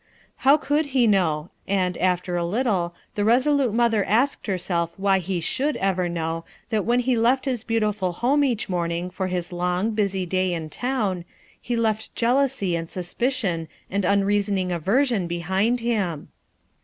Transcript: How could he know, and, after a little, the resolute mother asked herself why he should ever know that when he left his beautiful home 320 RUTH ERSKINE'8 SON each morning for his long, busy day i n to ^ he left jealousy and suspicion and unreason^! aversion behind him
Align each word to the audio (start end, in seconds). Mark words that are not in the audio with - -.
How 0.37 0.57
could 0.57 0.87
he 0.97 1.05
know, 1.05 1.51
and, 1.67 1.95
after 1.99 2.35
a 2.35 2.43
little, 2.43 2.95
the 3.13 3.23
resolute 3.23 3.71
mother 3.71 4.03
asked 4.05 4.47
herself 4.47 4.95
why 4.97 5.19
he 5.19 5.39
should 5.39 5.77
ever 5.77 6.09
know 6.09 6.43
that 6.71 6.85
when 6.85 7.01
he 7.01 7.15
left 7.15 7.45
his 7.45 7.63
beautiful 7.63 8.11
home 8.13 8.39
320 8.39 8.43
RUTH 8.43 8.49
ERSKINE'8 8.49 8.57
SON 8.57 8.63
each 8.63 8.69
morning 8.71 9.09
for 9.11 9.27
his 9.27 9.53
long, 9.53 9.91
busy 9.91 10.25
day 10.25 10.53
i 10.55 10.55
n 10.55 10.69
to 10.71 10.79
^ 10.79 11.25
he 11.61 11.75
left 11.75 12.15
jealousy 12.15 12.75
and 12.75 12.89
suspicion 12.89 13.67
and 13.91 14.03
unreason^! 14.03 14.75
aversion 14.75 15.27
behind 15.27 15.81
him 15.81 16.29